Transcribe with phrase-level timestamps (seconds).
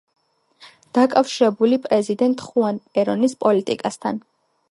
[0.97, 4.19] დაკავშირებული პრეზიდენტ ხუან პერონის პოლიტიკასთან.